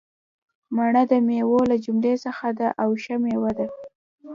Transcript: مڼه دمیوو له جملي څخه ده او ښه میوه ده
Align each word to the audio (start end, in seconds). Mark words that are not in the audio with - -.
مڼه 0.75 1.01
دمیوو 1.11 1.59
له 1.71 1.75
جملي 1.85 2.13
څخه 2.25 2.47
ده 2.59 2.67
او 2.81 2.89
ښه 3.03 3.15
میوه 3.23 3.51
ده 3.57 3.67